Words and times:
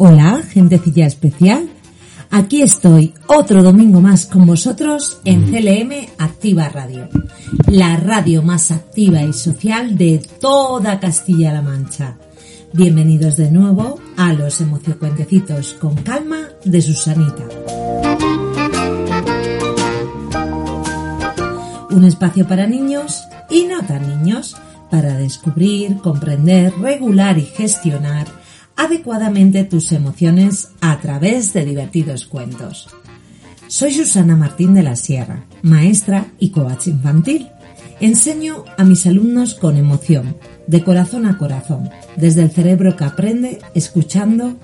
Hola, 0.00 0.44
gentecilla 0.48 1.06
especial. 1.06 1.68
Aquí 2.30 2.62
estoy 2.62 3.14
otro 3.26 3.64
domingo 3.64 4.00
más 4.00 4.26
con 4.26 4.46
vosotros 4.46 5.20
en 5.24 5.50
CLM 5.50 6.06
Activa 6.18 6.68
Radio, 6.68 7.08
la 7.66 7.96
radio 7.96 8.44
más 8.44 8.70
activa 8.70 9.22
y 9.22 9.32
social 9.32 9.98
de 9.98 10.24
toda 10.40 11.00
Castilla-La 11.00 11.62
Mancha. 11.62 12.16
Bienvenidos 12.72 13.38
de 13.38 13.50
nuevo 13.50 13.98
a 14.16 14.32
los 14.34 14.60
emociocuentecitos 14.60 15.74
con 15.80 15.96
calma 15.96 16.42
de 16.64 16.80
Susanita. 16.80 17.48
Un 21.90 22.04
espacio 22.04 22.46
para 22.46 22.68
niños 22.68 23.24
y 23.50 23.64
no 23.64 23.84
tan 23.84 24.08
niños 24.08 24.56
para 24.92 25.14
descubrir, 25.14 25.96
comprender, 25.96 26.72
regular 26.78 27.36
y 27.36 27.46
gestionar 27.46 28.28
adecuadamente 28.78 29.64
tus 29.64 29.90
emociones 29.90 30.70
a 30.80 31.00
través 31.00 31.52
de 31.52 31.64
divertidos 31.64 32.24
cuentos. 32.26 32.88
Soy 33.66 33.92
Susana 33.92 34.36
Martín 34.36 34.72
de 34.72 34.84
la 34.84 34.94
Sierra, 34.94 35.44
maestra 35.62 36.28
y 36.38 36.50
coach 36.50 36.86
infantil. 36.86 37.48
Enseño 38.00 38.64
a 38.78 38.84
mis 38.84 39.04
alumnos 39.06 39.56
con 39.56 39.76
emoción, 39.76 40.36
de 40.68 40.84
corazón 40.84 41.26
a 41.26 41.36
corazón, 41.36 41.90
desde 42.16 42.44
el 42.44 42.52
cerebro 42.52 42.96
que 42.96 43.04
aprende, 43.04 43.58
escuchando 43.74 44.56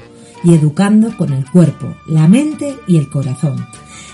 y 0.45 0.55
educando 0.55 1.17
con 1.17 1.33
el 1.33 1.45
cuerpo, 1.51 1.97
la 2.07 2.29
mente 2.29 2.77
y 2.87 2.99
el 2.99 3.11
corazón. 3.11 3.67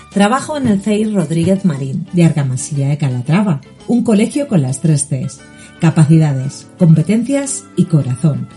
Trabajo 0.09 0.57
en 0.57 0.67
el 0.67 0.81
CEI 0.81 1.13
Rodríguez 1.13 1.63
Marín, 1.63 2.07
de 2.11 2.25
Argamasilla 2.25 2.89
de 2.89 2.97
Calatrava, 2.97 3.61
un 3.87 4.03
colegio 4.03 4.47
con 4.47 4.63
las 4.63 4.81
tres 4.81 5.07
Cs, 5.07 5.39
capacidades, 5.79 6.67
competencias 6.79 7.65
y 7.75 7.85
corazón. 7.85 8.47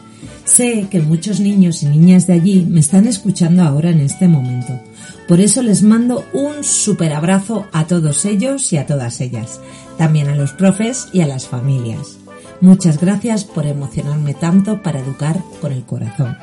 Sé 0.45 0.89
que 0.91 1.01
muchos 1.01 1.41
niños 1.41 1.83
y 1.83 1.87
niñas 1.87 2.27
de 2.27 2.35
allí 2.35 2.67
me 2.69 2.81
están 2.81 3.07
escuchando 3.07 3.63
ahora 3.63 3.91
en 3.91 4.01
este 4.01 4.29
momento. 4.29 4.79
Por 5.27 5.41
eso 5.41 5.63
les 5.63 5.83
mando 5.83 6.25
un 6.33 6.63
super 6.65 7.15
abrazo 7.15 7.67
a 7.73 7.87
todos 7.87 8.25
ellos 8.27 8.73
y 8.73 8.77
a 8.77 8.87
todas 8.87 9.21
ellas, 9.21 9.61
también 9.97 10.29
a 10.29 10.37
los 10.37 10.53
profes 10.53 11.09
y 11.13 11.23
a 11.23 11.27
las 11.27 11.49
familias. 11.49 12.19
Muchas 12.61 13.01
gracias 13.01 13.45
por 13.45 13.67
emocionarme 13.67 14.35
tanto 14.35 14.83
para 14.83 15.01
educar 15.01 15.43
con 15.61 15.73
el 15.73 15.85
corazón. 15.85 16.37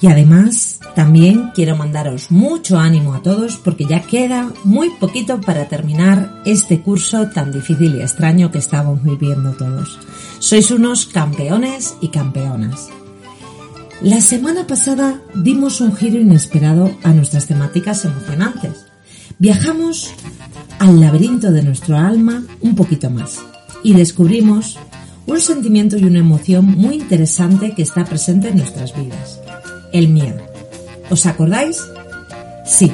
Y 0.00 0.08
además, 0.08 0.75
también 0.96 1.50
quiero 1.54 1.76
mandaros 1.76 2.30
mucho 2.30 2.78
ánimo 2.78 3.12
a 3.12 3.20
todos 3.20 3.56
porque 3.56 3.84
ya 3.84 4.00
queda 4.00 4.50
muy 4.64 4.88
poquito 4.98 5.42
para 5.42 5.68
terminar 5.68 6.40
este 6.46 6.80
curso 6.80 7.28
tan 7.28 7.52
difícil 7.52 7.96
y 7.96 8.00
extraño 8.00 8.50
que 8.50 8.56
estamos 8.56 9.02
viviendo 9.02 9.52
todos. 9.52 9.98
Sois 10.38 10.70
unos 10.70 11.04
campeones 11.04 11.96
y 12.00 12.08
campeonas. 12.08 12.88
La 14.00 14.22
semana 14.22 14.66
pasada 14.66 15.20
dimos 15.34 15.82
un 15.82 15.94
giro 15.94 16.18
inesperado 16.18 16.90
a 17.02 17.12
nuestras 17.12 17.46
temáticas 17.46 18.06
emocionantes. 18.06 18.86
Viajamos 19.38 20.14
al 20.78 20.98
laberinto 20.98 21.52
de 21.52 21.62
nuestro 21.62 21.98
alma 21.98 22.42
un 22.62 22.74
poquito 22.74 23.10
más 23.10 23.38
y 23.84 23.92
descubrimos 23.92 24.78
un 25.26 25.42
sentimiento 25.42 25.98
y 25.98 26.04
una 26.04 26.20
emoción 26.20 26.64
muy 26.64 26.94
interesante 26.94 27.74
que 27.74 27.82
está 27.82 28.06
presente 28.06 28.48
en 28.48 28.56
nuestras 28.56 28.96
vidas 28.96 29.40
el 29.92 30.08
miedo. 30.08 30.55
¿Os 31.10 31.24
acordáis? 31.26 31.82
Sí, 32.64 32.92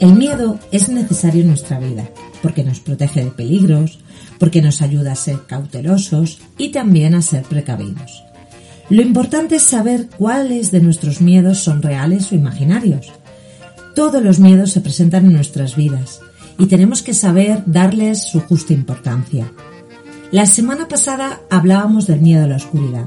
el 0.00 0.14
miedo 0.14 0.58
es 0.72 0.88
necesario 0.88 1.42
en 1.42 1.48
nuestra 1.48 1.78
vida 1.78 2.08
porque 2.42 2.64
nos 2.64 2.80
protege 2.80 3.24
de 3.24 3.30
peligros, 3.30 4.00
porque 4.38 4.60
nos 4.60 4.82
ayuda 4.82 5.12
a 5.12 5.16
ser 5.16 5.46
cautelosos 5.46 6.40
y 6.58 6.70
también 6.70 7.14
a 7.14 7.22
ser 7.22 7.42
precavidos. 7.44 8.24
Lo 8.90 9.00
importante 9.00 9.56
es 9.56 9.62
saber 9.62 10.08
cuáles 10.18 10.70
de 10.70 10.80
nuestros 10.80 11.22
miedos 11.22 11.58
son 11.58 11.80
reales 11.80 12.30
o 12.30 12.34
imaginarios. 12.34 13.12
Todos 13.94 14.22
los 14.22 14.40
miedos 14.40 14.72
se 14.72 14.82
presentan 14.82 15.26
en 15.26 15.32
nuestras 15.32 15.74
vidas 15.74 16.20
y 16.58 16.66
tenemos 16.66 17.02
que 17.02 17.14
saber 17.14 17.62
darles 17.66 18.22
su 18.22 18.40
justa 18.40 18.74
importancia. 18.74 19.50
La 20.30 20.46
semana 20.46 20.88
pasada 20.88 21.40
hablábamos 21.50 22.06
del 22.06 22.20
miedo 22.20 22.44
a 22.44 22.48
la 22.48 22.56
oscuridad 22.56 23.06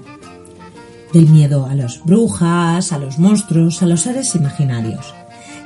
del 1.17 1.29
miedo 1.29 1.65
a 1.65 1.73
las 1.73 2.03
brujas, 2.03 2.91
a 2.93 2.99
los 2.99 3.17
monstruos, 3.17 3.81
a 3.81 3.87
los 3.87 4.01
seres 4.01 4.35
imaginarios. 4.35 5.15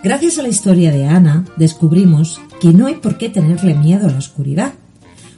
Gracias 0.01 0.39
a 0.39 0.43
la 0.43 0.47
historia 0.47 0.91
de 0.91 1.05
Ana 1.05 1.43
descubrimos 1.57 2.39
que 2.61 2.71
no 2.71 2.87
hay 2.87 2.95
por 2.95 3.17
qué 3.17 3.27
tenerle 3.27 3.75
miedo 3.75 4.07
a 4.07 4.11
la 4.11 4.17
oscuridad, 4.17 4.73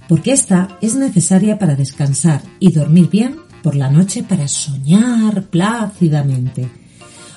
porque 0.07 0.31
esta 0.31 0.77
es 0.81 0.93
necesaria 0.93 1.57
para 1.57 1.75
descansar 1.75 2.43
y 2.59 2.71
dormir 2.71 3.09
bien 3.09 3.37
por 3.63 3.75
la 3.75 3.89
noche 3.89 4.21
para 4.21 4.47
soñar 4.47 5.45
plácidamente. 5.45 6.69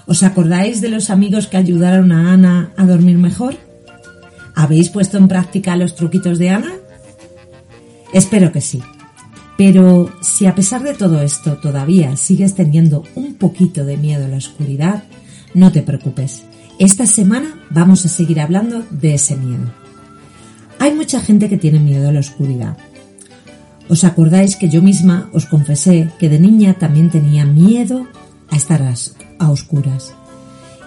¿Os 0.07 0.23
acordáis 0.23 0.83
de 0.83 0.91
los 0.91 1.09
amigos 1.09 1.47
que 1.47 1.57
ayudaron 1.57 2.13
a 2.13 2.35
Ana 2.35 2.73
a 2.77 2.85
dormir 2.85 3.17
mejor? 3.17 3.57
¿Habéis 4.55 4.91
puesto 4.91 5.17
en 5.17 5.29
práctica 5.29 5.77
los 5.77 5.95
truquitos 5.95 6.39
de 6.39 6.51
Ana? 6.51 6.73
Espero 8.13 8.53
que 8.53 8.61
sí. 8.61 8.83
Pero 9.57 10.11
si 10.21 10.47
a 10.47 10.55
pesar 10.55 10.83
de 10.83 10.95
todo 10.95 11.23
esto 11.23 11.57
todavía 11.57 12.17
sigues 12.17 12.55
teniendo 12.55 13.05
un 13.15 13.35
poquito 13.35 13.85
de 13.85 13.97
miedo 13.97 14.25
a 14.25 14.29
la 14.29 14.37
oscuridad, 14.37 15.05
no 15.55 15.73
te 15.73 15.83
preocupes. 15.83 16.45
Esta 16.79 17.07
semana 17.07 17.59
vamos 17.71 18.05
a 18.05 18.11
seguir 18.11 18.41
hablando 18.41 18.85
de 18.91 19.15
ese 19.15 19.37
miedo. 19.37 19.73
Hay 20.79 20.95
mucha 20.95 21.21
gente 21.21 21.49
que 21.49 21.57
tiene 21.57 21.81
miedo 21.81 22.09
a 22.09 22.13
la 22.13 22.21
oscuridad. 22.21 22.77
¿Os 23.89 24.05
acordáis 24.05 24.57
que 24.57 24.69
yo 24.69 24.83
misma 24.83 25.31
os 25.33 25.47
confesé 25.47 26.11
que 26.19 26.29
de 26.29 26.39
niña 26.39 26.75
también 26.75 27.09
tenía 27.09 27.47
miedo 27.47 28.07
a 28.51 28.57
estar 28.57 28.83
a, 28.83 29.51
oscuras? 29.51 30.13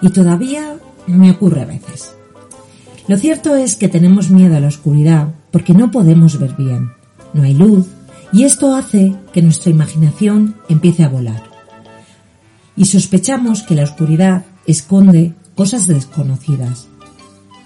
Y 0.00 0.10
todavía 0.10 0.76
me 1.06 1.30
ocurre 1.32 1.62
a 1.62 1.66
veces. 1.66 2.14
Lo 3.08 3.16
cierto 3.16 3.56
es 3.56 3.74
que 3.74 3.88
tenemos 3.88 4.30
miedo 4.30 4.56
a 4.56 4.60
la 4.60 4.68
oscuridad 4.68 5.34
porque 5.50 5.74
no 5.74 5.90
podemos 5.90 6.38
ver 6.38 6.54
bien. 6.56 6.92
No 7.32 7.42
hay 7.42 7.54
luz, 7.54 7.86
y 8.32 8.44
esto 8.44 8.74
hace 8.74 9.14
que 9.32 9.42
nuestra 9.42 9.70
imaginación 9.70 10.56
empiece 10.68 11.04
a 11.04 11.08
volar. 11.08 11.42
Y 12.76 12.84
sospechamos 12.84 13.62
que 13.62 13.74
la 13.74 13.84
oscuridad 13.84 14.44
esconde 14.66 15.34
cosas 15.54 15.86
desconocidas. 15.86 16.86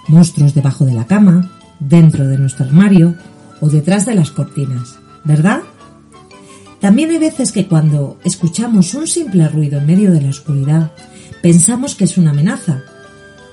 Monstruos 0.09 0.55
debajo 0.55 0.85
de 0.85 0.95
la 0.95 1.07
cama, 1.07 1.51
dentro 1.81 2.27
de 2.27 2.39
nuestro 2.39 2.65
armario 2.65 3.15
o 3.61 3.69
detrás 3.69 4.07
de 4.07 4.15
las 4.15 4.31
cortinas, 4.31 4.99
¿verdad? 5.25 5.61
También 6.81 7.11
hay 7.11 7.19
veces 7.19 7.53
que 7.53 7.67
cuando 7.67 8.19
escuchamos 8.25 8.95
un 8.95 9.07
simple 9.07 9.49
ruido 9.49 9.79
en 9.79 9.87
medio 9.87 10.13
de 10.13 10.21
la 10.21 10.29
oscuridad, 10.29 10.93
pensamos 11.43 11.95
que 11.95 12.05
es 12.05 12.19
una 12.19 12.31
amenaza, 12.31 12.83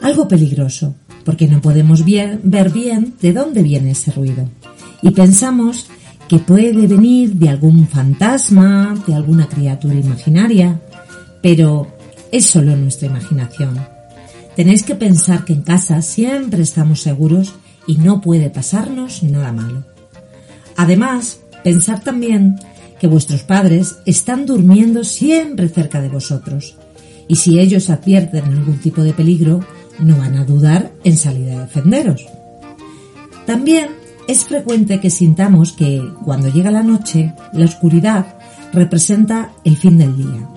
algo 0.02 0.28
peligroso, 0.28 0.96
porque 1.24 1.48
no 1.48 1.62
podemos 1.62 2.04
ver 2.04 2.72
bien 2.72 3.16
de 3.22 3.34
dónde 3.34 3.64
viene 3.64 3.92
ese 3.92 4.12
ruido. 4.12 4.50
Y 5.02 5.12
pensamos 5.12 5.88
que 6.32 6.40
puede 6.40 6.88
venir 6.88 7.34
de 7.34 7.50
algún 7.50 7.90
fantasma, 7.90 8.96
de 9.06 9.14
alguna 9.14 9.50
criatura 9.50 9.96
imaginaria, 9.96 10.80
pero 11.44 11.88
es 12.32 12.46
solo 12.46 12.74
nuestra 12.78 13.10
imaginación. 13.10 13.78
Tenéis 14.56 14.84
que 14.84 14.96
pensar 14.96 15.44
que 15.44 15.52
en 15.52 15.62
casa 15.62 16.02
siempre 16.02 16.62
estamos 16.64 17.02
seguros 17.02 17.54
y 17.86 17.98
no 17.98 18.22
puede 18.22 18.50
pasarnos 18.50 19.24
nada 19.24 19.52
malo. 19.52 19.84
Además, 20.78 21.42
pensar 21.66 22.02
también 22.02 22.56
que 22.98 23.08
vuestros 23.08 23.44
padres 23.44 23.98
están 24.06 24.46
durmiendo 24.46 25.04
siempre 25.04 25.68
cerca 25.68 26.00
de 26.00 26.08
vosotros 26.08 26.78
y 27.28 27.36
si 27.36 27.60
ellos 27.60 27.90
advierten 27.90 28.46
algún 28.46 28.78
tipo 28.78 29.04
de 29.04 29.12
peligro, 29.12 29.66
no 30.00 30.16
van 30.16 30.38
a 30.38 30.46
dudar 30.46 30.94
en 31.04 31.18
salir 31.18 31.52
a 31.52 31.60
defenderos. 31.60 32.26
También 33.46 34.01
es 34.32 34.46
frecuente 34.46 35.02
que 35.02 35.10
sintamos 35.10 35.74
que 35.74 36.02
cuando 36.24 36.48
llega 36.48 36.72
la 36.72 36.84
noche, 36.84 37.34
la 37.52 37.66
oscuridad 37.66 38.38
representa 38.72 39.52
el 39.66 39.76
fin 39.76 39.98
del 39.98 40.16
día, 40.16 40.48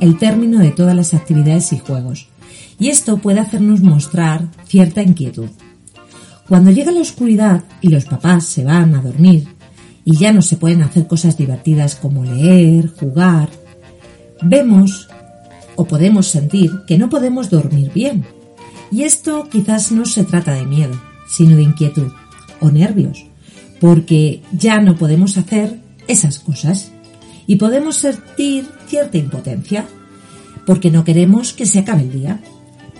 el 0.00 0.18
término 0.18 0.58
de 0.58 0.70
todas 0.70 0.94
las 0.94 1.14
actividades 1.14 1.72
y 1.72 1.78
juegos, 1.78 2.28
y 2.78 2.88
esto 2.88 3.16
puede 3.16 3.40
hacernos 3.40 3.80
mostrar 3.80 4.48
cierta 4.66 5.02
inquietud. 5.02 5.48
Cuando 6.46 6.70
llega 6.70 6.92
la 6.92 7.00
oscuridad 7.00 7.64
y 7.80 7.88
los 7.88 8.04
papás 8.04 8.44
se 8.44 8.64
van 8.64 8.94
a 8.94 9.00
dormir 9.00 9.48
y 10.04 10.14
ya 10.16 10.30
no 10.34 10.42
se 10.42 10.58
pueden 10.58 10.82
hacer 10.82 11.06
cosas 11.06 11.38
divertidas 11.38 11.96
como 11.96 12.24
leer, 12.24 12.88
jugar, 12.88 13.48
vemos 14.42 15.08
o 15.76 15.86
podemos 15.86 16.26
sentir 16.26 16.70
que 16.86 16.98
no 16.98 17.08
podemos 17.08 17.48
dormir 17.48 17.90
bien. 17.94 18.26
Y 18.90 19.04
esto 19.04 19.48
quizás 19.50 19.90
no 19.90 20.04
se 20.04 20.24
trata 20.24 20.52
de 20.52 20.66
miedo, 20.66 21.00
sino 21.26 21.56
de 21.56 21.62
inquietud 21.62 22.12
o 22.62 22.70
nervios, 22.70 23.26
porque 23.80 24.42
ya 24.52 24.80
no 24.80 24.96
podemos 24.96 25.36
hacer 25.36 25.78
esas 26.08 26.38
cosas 26.38 26.92
y 27.46 27.56
podemos 27.56 27.96
sentir 27.96 28.66
cierta 28.86 29.18
impotencia, 29.18 29.86
porque 30.64 30.90
no 30.90 31.04
queremos 31.04 31.52
que 31.52 31.66
se 31.66 31.80
acabe 31.80 32.02
el 32.02 32.12
día. 32.12 32.40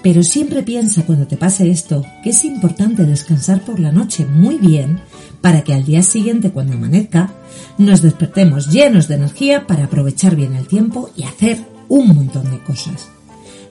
Pero 0.02 0.24
siempre 0.24 0.64
piensa 0.64 1.06
cuando 1.06 1.28
te 1.28 1.36
pase 1.36 1.70
esto 1.70 2.04
que 2.24 2.30
es 2.30 2.44
importante 2.44 3.04
descansar 3.04 3.64
por 3.64 3.78
la 3.78 3.92
noche 3.92 4.26
muy 4.26 4.58
bien 4.58 4.98
para 5.40 5.62
que 5.62 5.74
al 5.74 5.84
día 5.84 6.02
siguiente 6.02 6.50
cuando 6.50 6.74
amanezca 6.74 7.32
nos 7.78 8.02
despertemos 8.02 8.72
llenos 8.72 9.06
de 9.06 9.14
energía 9.14 9.66
para 9.68 9.84
aprovechar 9.84 10.34
bien 10.34 10.54
el 10.54 10.66
tiempo 10.66 11.10
y 11.16 11.22
hacer 11.22 11.58
un 11.88 12.08
montón 12.08 12.50
de 12.50 12.58
cosas. 12.58 13.10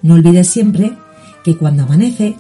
No 0.02 0.14
olvides 0.14 0.48
siempre 0.48 0.94
que 1.44 1.58
cuando 1.58 1.84
amanece 1.84 2.36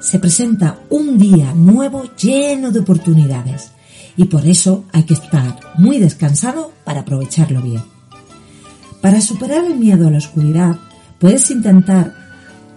se 0.00 0.18
presenta 0.18 0.78
un 0.90 1.18
día 1.18 1.54
nuevo 1.54 2.04
lleno 2.16 2.70
de 2.70 2.80
oportunidades 2.80 3.72
y 4.16 4.24
por 4.24 4.46
eso 4.46 4.84
hay 4.92 5.04
que 5.04 5.14
estar 5.14 5.58
muy 5.76 5.98
descansado 5.98 6.72
para 6.84 7.00
aprovecharlo 7.00 7.62
bien. 7.62 7.82
Para 9.00 9.20
superar 9.20 9.64
el 9.64 9.76
miedo 9.76 10.08
a 10.08 10.10
la 10.10 10.18
oscuridad, 10.18 10.76
puedes 11.18 11.50
intentar 11.50 12.14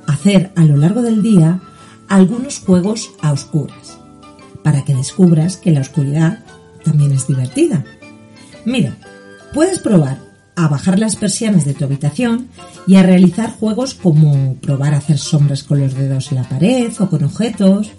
hacer 0.07 0.51
a 0.55 0.63
lo 0.63 0.77
largo 0.77 1.01
del 1.01 1.21
día 1.21 1.61
algunos 2.07 2.59
juegos 2.59 3.11
a 3.21 3.31
oscuras, 3.31 3.97
para 4.63 4.83
que 4.83 4.93
descubras 4.93 5.57
que 5.57 5.71
la 5.71 5.81
oscuridad 5.81 6.43
también 6.83 7.11
es 7.11 7.27
divertida. 7.27 7.83
Mira, 8.65 8.97
puedes 9.53 9.79
probar 9.79 10.19
a 10.63 10.67
bajar 10.67 10.99
las 10.99 11.15
persianas 11.15 11.65
de 11.65 11.73
tu 11.73 11.85
habitación 11.85 12.47
y 12.87 12.95
a 12.95 13.03
realizar 13.03 13.51
juegos 13.51 13.93
como 13.93 14.55
probar 14.55 14.93
a 14.93 14.97
hacer 14.97 15.17
sombras 15.17 15.63
con 15.63 15.79
los 15.79 15.93
dedos 15.93 16.31
en 16.31 16.37
la 16.37 16.49
pared 16.49 16.91
o 16.99 17.09
con 17.09 17.23
objetos. 17.23 17.91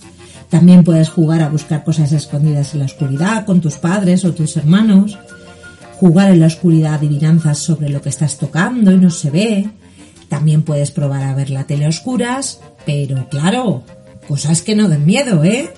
También 0.48 0.84
puedes 0.84 1.08
jugar 1.08 1.42
a 1.42 1.48
buscar 1.48 1.84
cosas 1.84 2.12
escondidas 2.12 2.74
en 2.74 2.80
la 2.80 2.86
oscuridad 2.86 3.46
con 3.46 3.60
tus 3.60 3.74
padres 3.74 4.24
o 4.24 4.32
tus 4.32 4.56
hermanos 4.56 5.18
jugar 6.02 6.32
en 6.32 6.40
la 6.40 6.48
oscuridad 6.48 6.94
adivinanzas 6.94 7.58
sobre 7.58 7.88
lo 7.88 8.02
que 8.02 8.08
estás 8.08 8.36
tocando 8.36 8.90
y 8.90 8.96
no 8.96 9.08
se 9.08 9.30
ve. 9.30 9.70
También 10.28 10.62
puedes 10.62 10.90
probar 10.90 11.22
a 11.22 11.32
ver 11.32 11.50
la 11.50 11.62
tele 11.62 11.84
a 11.84 11.90
oscuras, 11.90 12.58
pero 12.84 13.28
claro, 13.28 13.84
cosas 14.26 14.62
que 14.62 14.74
no 14.74 14.88
den 14.88 15.06
miedo, 15.06 15.44
¿eh? 15.44 15.72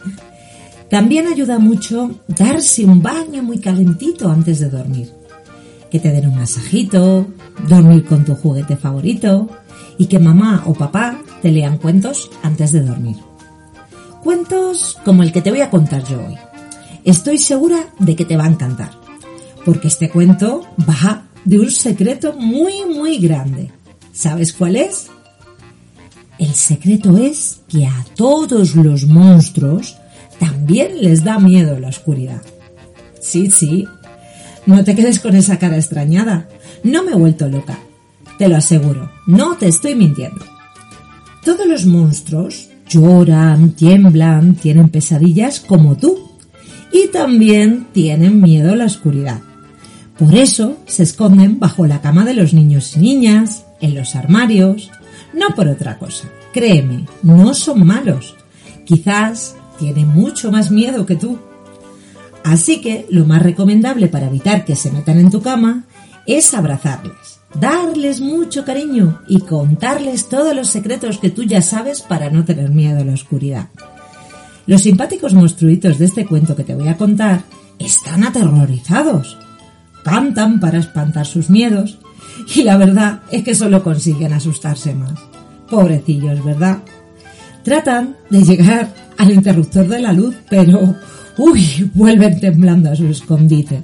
También 0.89 1.27
ayuda 1.27 1.59
mucho 1.59 2.21
darse 2.27 2.87
un 2.87 3.03
baño 3.03 3.43
muy 3.43 3.59
calentito 3.59 4.31
antes 4.31 4.61
de 4.61 4.71
dormir. 4.71 5.13
Que 5.95 6.01
te 6.01 6.11
den 6.11 6.27
un 6.27 6.35
masajito, 6.35 7.25
dormir 7.69 8.05
con 8.05 8.25
tu 8.25 8.35
juguete 8.35 8.77
favorito 8.77 9.49
y 9.97 10.07
que 10.07 10.19
mamá 10.19 10.65
o 10.67 10.75
papá 10.75 11.23
te 11.41 11.53
lean 11.53 11.79
cuentos 11.79 12.33
antes 12.43 12.73
de 12.73 12.81
dormir. 12.81 13.15
Cuentos 14.25 14.99
como 15.05 15.23
el 15.23 15.31
que 15.31 15.41
te 15.41 15.53
voy 15.53 15.61
a 15.61 15.71
contar 15.71 16.03
yo 16.03 16.19
hoy. 16.19 16.35
Estoy 17.05 17.39
segura 17.39 17.79
de 18.01 18.17
que 18.17 18.25
te 18.25 18.37
va 18.37 18.47
a 18.47 18.49
encantar 18.49 18.91
porque 19.65 19.87
este 19.87 20.11
cuento 20.11 20.67
va 20.81 21.29
de 21.45 21.61
un 21.61 21.71
secreto 21.71 22.33
muy, 22.33 22.85
muy 22.87 23.19
grande. 23.19 23.71
¿Sabes 24.13 24.53
cuál 24.53 24.75
es? 24.75 25.07
El 26.41 26.55
secreto 26.55 27.17
es 27.19 27.61
que 27.69 27.87
a 27.87 28.05
todos 28.17 28.75
los 28.75 29.07
monstruos 29.07 29.97
también 30.41 31.01
les 31.01 31.23
da 31.23 31.39
miedo 31.39 31.79
la 31.79 31.91
oscuridad. 31.91 32.43
Sí, 33.21 33.49
sí. 33.53 33.87
No 34.67 34.83
te 34.85 34.95
quedes 34.95 35.21
con 35.21 35.35
esa 35.35 35.59
cara 35.59 35.77
extrañada. 35.77 36.49
No 36.83 37.03
me 37.03 37.13
he 37.13 37.17
vuelto 37.17 37.49
loca. 37.49 37.79
Te 38.39 38.49
lo 38.49 38.57
aseguro. 38.57 39.11
No 39.27 39.57
te 39.57 39.69
estoy 39.69 39.95
mintiendo. 39.95 40.45
Todos 41.45 41.67
los 41.67 41.87
monstruos 41.87 42.71
lloran, 42.89 43.73
tiemblan, 43.73 44.55
tienen 44.55 44.89
pesadillas 44.89 45.61
como 45.61 45.97
tú. 45.97 46.31
Y 46.93 47.09
también 47.09 47.89
tienen 47.93 48.41
miedo 48.41 48.73
a 48.73 48.77
la 48.77 48.87
oscuridad. 48.87 49.41
Por 50.19 50.35
eso 50.35 50.79
se 50.87 51.03
esconden 51.03 51.59
bajo 51.59 51.87
la 51.87 52.01
cama 52.01 52.25
de 52.25 52.35
los 52.35 52.55
niños 52.55 52.97
y 52.97 53.01
niñas, 53.01 53.65
en 53.81 53.95
los 53.95 54.15
armarios, 54.15 54.91
no 55.35 55.55
por 55.57 55.69
otra 55.69 55.99
cosa. 55.99 56.29
Créeme, 56.53 57.07
no 57.23 57.53
son 57.53 57.85
malos. 57.85 58.37
Quizás 58.85 59.57
tienen 59.79 60.09
mucho 60.09 60.53
más 60.53 60.71
miedo 60.71 61.05
que 61.05 61.17
tú. 61.17 61.39
Así 62.45 62.81
que 62.81 63.07
lo 63.11 63.25
más 63.25 63.43
recomendable 63.43 64.09
para 64.09 64.27
evitar 64.27 64.65
que 64.65 64.77
se 64.77 64.93
metan 64.93 65.19
en 65.19 65.31
tu 65.31 65.43
cama 65.43 65.85
es 66.27 66.55
abrazarles, 66.55 67.41
darles 67.59 68.21
mucho 68.21 68.65
cariño 68.65 69.23
y 69.27 69.41
contarles 69.41 70.29
todos 70.29 70.55
los 70.55 70.69
secretos 70.69 71.19
que 71.19 71.31
tú 71.31 71.43
ya 71.43 71.63
sabes 71.63 72.03
para 72.03 72.31
no 72.31 72.45
tener 72.45 72.71
miedo 72.71 73.01
a 73.01 73.05
la 73.05 73.15
oscuridad. 73.15 73.69
Los 74.67 74.83
simpáticos 74.83 75.35
monstruitos 75.35 75.99
de 75.99 76.05
este 76.05 76.27
cuento 76.27 76.55
que 76.55 76.65
te 76.65 76.75
voy 76.75 76.89
a 76.89 76.97
contar 76.97 77.43
están 77.79 78.25
aterrorizados 78.25 79.39
cantan 80.05 80.61
para 80.61 80.79
espantar 80.79 81.27
sus 81.27 81.51
miedos 81.51 81.99
y 82.55 82.63
la 82.63 82.77
verdad 82.77 83.23
es 83.33 83.43
que 83.43 83.55
solo 83.55 83.83
consiguen 83.83 84.33
asustarse 84.33 84.95
más. 84.95 85.19
Pobrecillos, 85.69 86.45
¿verdad? 86.45 86.79
Tratan 87.65 88.17
de 88.31 88.43
llegar 88.43 88.95
al 89.17 89.33
interruptor 89.33 89.89
de 89.89 90.01
la 90.01 90.13
luz, 90.13 90.37
pero 90.49 90.95
uy, 91.39 91.91
vuelven 91.95 92.41
temblando 92.41 92.91
a 92.91 92.97
su 92.97 93.07
escondite. 93.07 93.83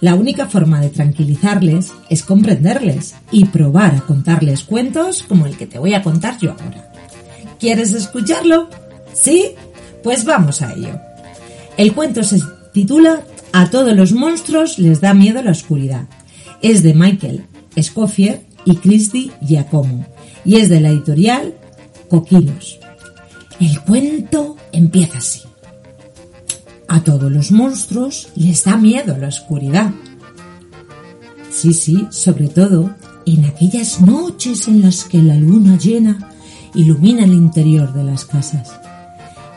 La 0.00 0.14
única 0.14 0.46
forma 0.46 0.80
de 0.80 0.88
tranquilizarles 0.88 1.92
es 2.08 2.22
comprenderles 2.22 3.14
y 3.30 3.44
probar 3.46 3.94
a 3.94 4.00
contarles 4.00 4.64
cuentos 4.64 5.22
como 5.22 5.46
el 5.46 5.56
que 5.56 5.66
te 5.66 5.78
voy 5.78 5.94
a 5.94 6.02
contar 6.02 6.38
yo 6.38 6.52
ahora. 6.52 6.90
¿Quieres 7.58 7.92
escucharlo? 7.92 8.70
¿Sí? 9.12 9.52
Pues 10.02 10.24
vamos 10.24 10.62
a 10.62 10.72
ello. 10.72 10.98
El 11.76 11.92
cuento 11.92 12.22
se 12.24 12.40
titula 12.72 13.22
a 13.52 13.68
todos 13.68 13.94
los 13.94 14.12
monstruos 14.12 14.78
les 14.78 15.00
da 15.00 15.12
miedo 15.12 15.42
la 15.42 15.50
oscuridad. 15.50 16.06
Es 16.62 16.82
de 16.82 16.94
Michael 16.94 17.44
Scofier 17.80 18.42
y 18.64 18.76
Christy 18.76 19.32
Giacomo 19.42 20.06
y 20.44 20.56
es 20.56 20.68
de 20.68 20.80
la 20.80 20.90
editorial 20.90 21.54
Coquinos. 22.08 22.78
El 23.60 23.80
cuento 23.80 24.56
empieza 24.72 25.18
así. 25.18 25.42
A 26.92 27.04
todos 27.04 27.30
los 27.30 27.52
monstruos 27.52 28.30
les 28.34 28.64
da 28.64 28.76
miedo 28.76 29.16
la 29.16 29.28
oscuridad. 29.28 29.92
Sí, 31.48 31.72
sí, 31.72 32.08
sobre 32.10 32.48
todo 32.48 32.90
en 33.26 33.44
aquellas 33.44 34.00
noches 34.00 34.66
en 34.66 34.82
las 34.82 35.04
que 35.04 35.22
la 35.22 35.36
luna 35.36 35.78
llena 35.78 36.18
ilumina 36.74 37.22
el 37.22 37.32
interior 37.32 37.92
de 37.92 38.02
las 38.02 38.24
casas. 38.24 38.72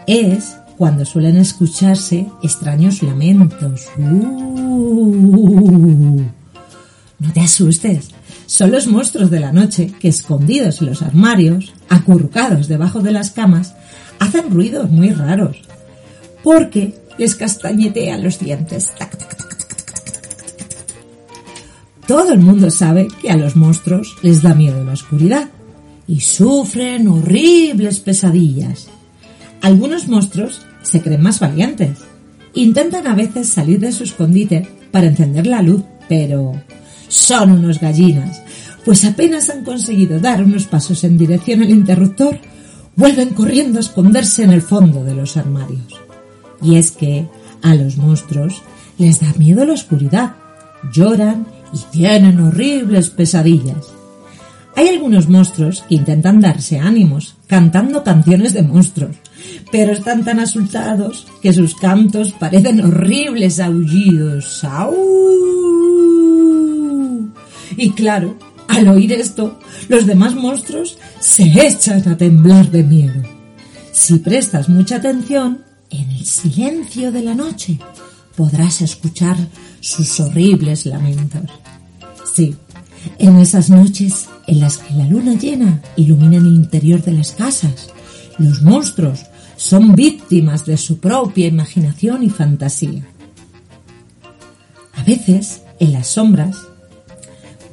Es 0.06 0.58
cuando 0.78 1.06
suelen 1.06 1.38
escucharse 1.38 2.28
extraños 2.44 3.02
lamentos. 3.02 3.88
Uh. 3.98 5.02
no 7.18 7.34
te 7.34 7.42
asustes, 7.42 8.10
son 8.46 8.70
los 8.70 8.86
monstruos 8.86 9.32
de 9.32 9.40
la 9.40 9.52
noche 9.52 9.92
que 10.00 10.10
escondidos 10.10 10.82
en 10.82 10.88
los 10.90 11.02
armarios, 11.02 11.74
acurrucados 11.90 12.68
debajo 12.68 13.00
de 13.00 13.12
las 13.12 13.32
camas, 13.32 13.74
hacen 14.20 14.52
ruidos 14.52 14.92
muy 14.92 15.10
raros, 15.10 15.58
porque 16.44 17.02
les 17.18 17.36
castañetean 17.36 18.24
los 18.24 18.40
dientes. 18.40 18.92
Todo 22.08 22.34
el 22.34 22.40
mundo 22.40 22.70
sabe 22.70 23.08
que 23.22 23.32
a 23.32 23.38
los 23.38 23.56
monstruos 23.56 24.16
les 24.22 24.42
da 24.42 24.54
miedo 24.54 24.84
la 24.84 24.94
oscuridad 24.94 25.50
y 26.08 26.20
sufren 26.20 27.08
horribles 27.08 28.00
pesadillas. 28.02 28.88
Algunos 29.62 30.08
monstruos 30.10 30.62
se 30.82 31.02
creen 31.02 31.22
más 31.22 31.40
valientes. 31.40 32.00
Intentan 32.54 33.08
a 33.08 33.16
veces 33.16 33.50
salir 33.50 33.80
de 33.80 33.92
su 33.92 34.04
escondite 34.04 34.68
para 34.92 35.08
encender 35.08 35.48
la 35.48 35.62
luz, 35.62 35.82
pero 36.10 36.54
son 37.08 37.52
unos 37.52 37.80
gallinas, 37.80 38.42
pues 38.86 39.06
apenas 39.06 39.50
han 39.50 39.64
conseguido 39.64 40.20
dar 40.20 40.44
unos 40.44 40.66
pasos 40.66 41.04
en 41.04 41.18
dirección 41.18 41.62
al 41.62 41.70
interruptor, 41.70 42.38
vuelven 42.96 43.30
corriendo 43.30 43.80
a 43.80 43.82
esconderse 43.82 44.44
en 44.44 44.52
el 44.52 44.62
fondo 44.62 45.04
de 45.04 45.16
los 45.16 45.38
armarios. 45.38 46.03
Y 46.64 46.76
es 46.76 46.92
que 46.92 47.28
a 47.62 47.76
los 47.76 47.98
monstruos 47.98 48.62
les 48.98 49.20
da 49.20 49.34
miedo 49.38 49.66
la 49.66 49.74
oscuridad, 49.74 50.36
lloran 50.92 51.46
y 51.74 51.80
tienen 51.92 52.40
horribles 52.40 53.10
pesadillas. 53.10 53.94
Hay 54.76 54.88
algunos 54.88 55.30
monstruos 55.30 55.84
que 55.88 55.96
intentan 55.96 56.42
darse 56.42 56.80
ánimos 56.80 57.36
cantando 57.48 58.04
canciones 58.04 58.54
de 58.54 58.64
monstruos, 58.64 59.16
pero 59.72 59.92
están 59.92 60.26
tan 60.26 60.40
asustados 60.40 61.28
que 61.42 61.54
sus 61.54 61.76
cantos 61.76 62.32
parecen 62.32 62.82
horribles 62.82 63.60
aullidos. 63.60 64.66
Y 67.78 67.92
claro, 67.92 68.36
al 68.68 68.88
oír 68.88 69.14
esto, 69.14 69.60
los 69.90 70.08
demás 70.08 70.34
monstruos 70.34 70.98
se 71.20 71.44
echan 71.44 72.08
a 72.10 72.18
temblar 72.18 72.72
de 72.72 72.84
miedo. 72.84 73.22
Si 73.92 74.18
prestas 74.18 74.70
mucha 74.70 74.96
atención, 74.96 75.60
en 75.94 76.12
el 76.12 76.26
silencio 76.26 77.12
de 77.12 77.22
la 77.22 77.36
noche 77.36 77.80
podrás 78.36 78.82
escuchar 78.82 79.38
sus 79.80 80.20
horribles 80.20 80.86
lamentos. 80.86 81.50
Sí, 82.34 82.56
en 83.20 83.38
esas 83.38 83.70
noches 83.70 84.28
en 84.48 84.60
las 84.60 84.78
que 84.78 84.94
la 84.94 85.06
luna 85.06 85.34
llena 85.34 85.82
ilumina 85.96 86.38
el 86.38 86.48
interior 86.48 87.02
de 87.02 87.14
las 87.14 87.32
casas, 87.32 87.90
los 88.38 88.62
monstruos 88.62 89.20
son 89.56 89.96
víctimas 89.96 90.66
de 90.66 90.78
su 90.78 91.00
propia 91.00 91.48
imaginación 91.48 92.24
y 92.24 92.30
fantasía. 92.30 93.04
A 94.96 95.04
veces, 95.04 95.62
en 95.80 95.94
las 95.94 96.08
sombras, 96.08 96.58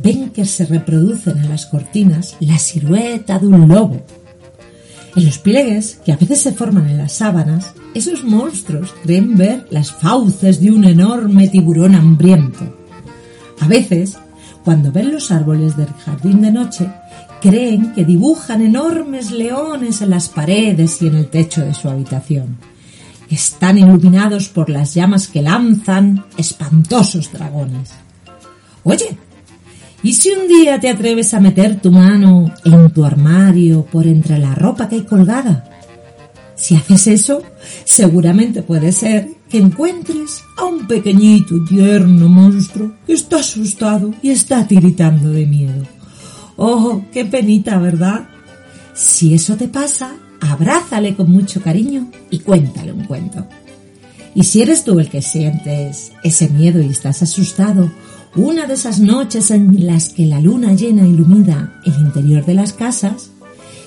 ven 0.03 0.31
que 0.31 0.45
se 0.45 0.67
reproducen 0.67 1.39
en 1.39 1.49
las 1.49 1.67
cortinas 1.67 2.37
la 2.41 2.59
silueta 2.59 3.39
de 3.39 3.47
un 3.47 3.69
lobo. 3.69 4.05
En 5.17 5.27
los 5.27 5.39
pliegues, 5.39 5.99
que 6.05 6.13
a 6.13 6.17
veces 6.17 6.41
se 6.41 6.53
forman 6.53 6.89
en 6.89 6.99
las 6.99 7.13
sábanas, 7.13 7.73
esos 7.95 8.25
monstruos 8.25 8.95
creen 9.03 9.37
ver 9.37 9.67
las 9.71 9.91
fauces 9.91 10.61
de 10.61 10.71
un 10.71 10.85
enorme 10.85 11.49
tiburón 11.49 11.95
hambriento. 11.95 12.77
A 13.61 13.67
veces, 13.67 14.17
cuando 14.65 14.93
ven 14.93 15.13
los 15.13 15.31
árboles 15.31 15.77
del 15.77 15.89
jardín 15.89 16.43
de 16.43 16.53
noche, 16.53 16.89
creen 17.41 17.93
que 17.93 18.05
dibujan 18.05 18.63
enormes 18.63 19.33
leones 19.33 20.01
en 20.03 20.11
las 20.11 20.29
paredes 20.29 21.03
y 21.03 21.09
en 21.09 21.17
el 21.17 21.29
techo 21.29 21.63
de 21.63 21.75
su 21.75 21.89
habitación. 21.89 22.59
Están 23.29 23.79
iluminados 23.79 24.49
por 24.49 24.71
las 24.71 24.95
llamas 24.95 25.29
que 25.29 25.43
lanzan 25.43 26.25
espantosos 26.37 27.33
dragones. 27.33 27.91
Oye, 28.85 29.17
¿y 30.03 30.13
si 30.15 30.31
un 30.31 30.49
día 30.49 30.81
te 30.81 30.89
atreves 30.89 31.35
a 31.35 31.41
meter 31.41 31.81
tu 31.81 31.91
mano 31.91 32.53
en 32.65 32.91
tu 32.91 33.05
armario 33.05 33.85
por 33.85 34.07
entre 34.07 34.39
la 34.39 34.55
ropa 34.55 34.89
que 34.89 34.97
hay 34.97 35.05
colgada? 35.05 35.65
Si 36.55 36.77
haces 36.77 37.07
eso, 37.07 37.43
seguramente 37.85 38.63
puede 38.63 38.93
ser 38.93 39.29
que 39.49 39.59
encuentres 39.59 40.43
a 40.59 40.65
un 40.65 40.87
pequeñito 40.87 41.57
y 41.57 41.65
tierno 41.65 42.29
monstruo 42.29 42.93
que 43.07 43.15
está 43.15 43.37
asustado 43.41 44.15
y 44.23 44.31
está 44.31 44.67
tiritando 44.67 45.31
de 45.31 45.47
miedo. 45.47 45.85
Oh, 46.57 47.03
qué 47.13 47.25
penita, 47.25 47.79
¿verdad? 47.79 48.29
Si 48.95 49.33
eso 49.33 49.57
te 49.57 49.69
pasa, 49.69 50.15
abrázale 50.41 51.17
con 51.17 51.31
mucho 51.31 51.63
cariño 51.63 52.09
y 52.29 52.41
cuéntale 52.41 52.93
un 52.93 53.05
cuento. 53.05 53.47
Y 54.35 54.45
si 54.45 54.63
eres 54.63 54.85
tú 54.85 55.01
el 55.01 55.09
que 55.09 55.23
sientes 55.23 56.13
ese 56.23 56.49
miedo 56.51 56.81
y 56.83 56.91
estás 56.91 57.23
asustado, 57.23 57.91
una 58.37 58.67
de 58.67 58.75
esas 58.75 59.01
noches 59.01 59.51
en 59.51 59.87
las 59.87 60.11
que 60.11 60.27
la 60.27 60.41
luna 60.41 60.75
llena 60.75 61.07
ilumina 61.07 61.81
el 61.85 61.95
interior 61.95 62.45
de 62.45 62.55
las 62.55 62.73
casas 62.73 63.31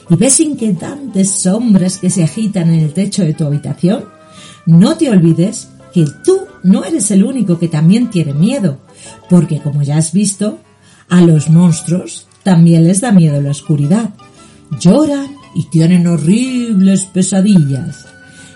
y 0.09 0.15
ves 0.15 0.39
inquietantes 0.39 1.29
sombras 1.29 1.97
que 1.97 2.09
se 2.09 2.23
agitan 2.23 2.69
en 2.69 2.81
el 2.81 2.93
techo 2.93 3.23
de 3.23 3.33
tu 3.33 3.45
habitación, 3.45 4.05
no 4.65 4.97
te 4.97 5.09
olvides 5.09 5.69
que 5.93 6.05
tú 6.25 6.41
no 6.63 6.83
eres 6.83 7.11
el 7.11 7.23
único 7.23 7.57
que 7.57 7.67
también 7.67 8.09
tiene 8.09 8.33
miedo, 8.33 8.79
porque 9.29 9.61
como 9.61 9.81
ya 9.81 9.97
has 9.97 10.11
visto, 10.11 10.59
a 11.09 11.21
los 11.21 11.49
monstruos 11.49 12.27
también 12.43 12.85
les 12.85 13.01
da 13.01 13.11
miedo 13.11 13.41
la 13.41 13.51
oscuridad. 13.51 14.09
Lloran 14.79 15.35
y 15.55 15.65
tienen 15.69 16.07
horribles 16.07 17.05
pesadillas. 17.05 18.07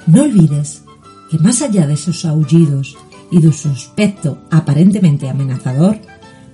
No 0.06 0.24
olvides 0.24 0.84
que 1.30 1.38
más 1.38 1.62
allá 1.62 1.86
de 1.86 1.94
esos 1.94 2.26
aullidos 2.26 2.98
y 3.32 3.40
de 3.42 3.52
su 3.52 3.70
aspecto 3.70 4.40
aparentemente 4.52 5.30
amenazador, 5.30 6.00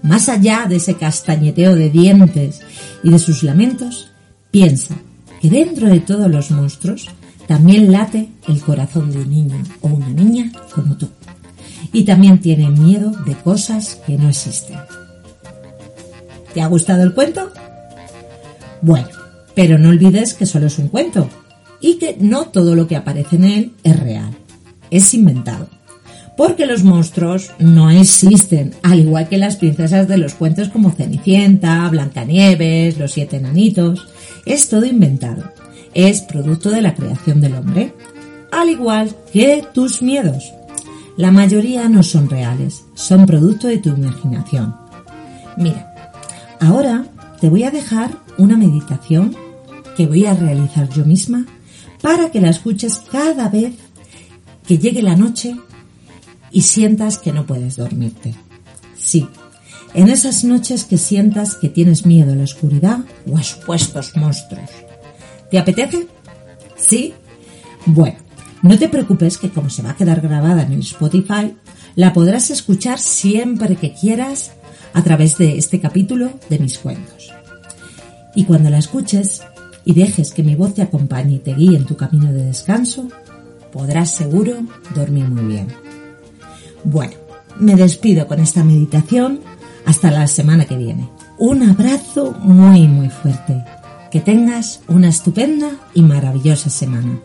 más 0.02 0.30
allá 0.30 0.66
de 0.68 0.78
ese 0.78 0.96
castañeteo 0.96 1.76
de 1.76 1.90
dientes 1.90 2.62
y 3.04 3.10
de 3.10 3.20
sus 3.20 3.44
lamentos, 3.44 4.12
piensa 4.52 4.96
que 5.42 5.50
dentro 5.50 5.88
de 5.88 6.00
todos 6.00 6.30
los 6.30 6.52
monstruos 6.52 7.08
también 7.48 7.92
late 7.92 8.30
el 8.48 8.62
corazón 8.62 9.12
de 9.12 9.20
un 9.20 9.30
niño 9.30 9.64
o 9.82 9.88
una 9.88 10.10
niña 10.10 10.52
como 10.74 10.98
tú. 10.98 11.10
Y 11.92 12.04
también 12.04 12.40
tiene 12.40 12.70
miedo 12.70 13.12
de 13.26 13.36
cosas 13.36 14.00
que 14.06 14.18
no 14.18 14.30
existen. 14.30 14.80
¿Te 16.54 16.62
ha 16.62 16.68
gustado 16.68 17.04
el 17.04 17.14
cuento? 17.14 17.52
Bueno, 18.82 19.08
pero 19.56 19.78
no 19.78 19.90
olvides 19.90 20.34
que 20.34 20.46
solo 20.46 20.68
es 20.68 20.80
un 20.80 20.88
cuento 20.88 21.30
y 21.80 21.98
que 21.98 22.18
no 22.20 22.46
todo 22.46 22.76
lo 22.76 22.88
que 22.88 22.96
aparece 22.96 23.36
en 23.36 23.44
él 23.44 23.74
es 23.84 24.00
real, 24.00 24.36
es 24.90 25.14
inventado. 25.14 25.68
Porque 26.36 26.66
los 26.66 26.84
monstruos 26.84 27.52
no 27.60 27.92
existen, 27.92 28.74
al 28.82 29.00
igual 29.00 29.30
que 29.30 29.38
las 29.38 29.58
princesas 29.58 30.08
de 30.08 30.18
los 30.18 30.34
cuentos 30.34 30.70
como 30.70 30.92
Cenicienta, 30.92 31.88
Blancanieves, 31.90 32.98
los 32.98 33.12
siete 33.12 33.38
enanitos. 33.38 34.08
Es 34.46 34.68
todo 34.70 34.86
inventado. 34.86 35.44
Es 35.94 36.22
producto 36.22 36.72
de 36.72 36.82
la 36.82 36.96
creación 36.96 37.40
del 37.40 37.56
hombre. 37.56 37.94
Al 38.52 38.70
igual 38.70 39.16
que 39.32 39.64
tus 39.74 40.02
miedos. 40.02 40.52
La 41.18 41.32
mayoría 41.32 41.88
no 41.90 42.02
son 42.02 42.28
reales, 42.28 42.86
son 42.96 43.28
producto 43.28 43.68
de 43.68 43.78
tu 43.78 43.90
imaginación. 43.90 44.76
Mira, 45.58 45.94
ahora 46.60 47.06
te 47.40 47.50
voy 47.50 47.64
a 47.64 47.72
dejar 47.72 48.18
una 48.40 48.58
meditación 48.58 49.36
que 49.96 50.08
voy 50.08 50.26
a 50.26 50.34
realizar 50.34 50.90
yo 50.90 51.06
misma 51.06 51.46
para 52.02 52.32
que 52.32 52.42
la 52.42 52.50
escuches 52.50 53.00
cada 53.12 53.48
vez 53.50 53.74
que 54.66 54.80
llegue 54.80 55.04
la 55.04 55.16
noche 55.16 55.56
y 56.54 56.62
sientas 56.62 57.18
que 57.18 57.34
no 57.34 57.46
puedes 57.46 57.76
dormirte. 57.76 58.34
Sí, 58.96 59.28
en 59.94 60.08
esas 60.08 60.44
noches 60.44 60.86
que 60.86 60.98
sientas 60.98 61.56
que 61.56 61.68
tienes 61.68 62.06
miedo 62.06 62.32
a 62.32 62.36
la 62.36 62.44
oscuridad 62.44 63.00
o 63.30 63.38
a 63.38 63.44
supuestos 63.44 64.16
monstruos. 64.16 64.70
¿Te 65.52 65.60
apetece? 65.60 66.08
¿Sí? 66.78 67.14
Bueno, 67.86 68.18
no 68.62 68.78
te 68.80 68.88
preocupes 68.88 69.38
que 69.38 69.50
como 69.50 69.70
se 69.70 69.82
va 69.84 69.92
a 69.92 69.98
quedar 69.98 70.22
grabada 70.22 70.64
en 70.64 70.74
el 70.74 70.80
Spotify, 70.80 71.56
la 71.96 72.14
podrás 72.14 72.50
escuchar 72.50 73.00
siempre 73.00 73.76
que 73.76 73.94
quieras 73.94 74.54
a 74.94 75.04
través 75.04 75.38
de 75.38 75.58
este 75.58 75.82
capítulo 75.82 76.32
de 76.50 76.60
mis 76.60 76.78
cuentos. 76.78 77.32
Y 78.36 78.46
cuando 78.46 78.70
la 78.70 78.78
escuches, 78.78 79.44
y 79.86 79.94
dejes 79.94 80.34
que 80.34 80.44
mi 80.44 80.56
voz 80.56 80.74
te 80.76 80.82
acompañe 80.82 81.36
y 81.36 81.40
te 81.40 81.54
guíe 81.54 81.78
en 81.78 81.86
tu 81.86 81.98
camino 81.98 82.32
de 82.32 82.46
descanso, 82.46 83.10
podrás 83.72 84.16
seguro 84.16 84.64
dormir 84.96 85.28
muy 85.28 85.44
bien. 85.44 85.83
Bueno, 86.84 87.14
me 87.60 87.76
despido 87.76 88.28
con 88.28 88.40
esta 88.40 88.64
meditación 88.64 89.40
hasta 89.86 90.12
la 90.12 90.28
semana 90.28 90.66
que 90.66 90.78
viene. 90.78 91.10
Un 91.38 91.64
abrazo 91.64 92.36
muy 92.40 92.88
muy 92.88 93.10
fuerte. 93.10 93.64
Que 94.12 94.20
tengas 94.20 94.82
una 94.88 95.08
estupenda 95.08 95.72
y 95.96 96.04
maravillosa 96.04 96.70
semana, 96.70 97.20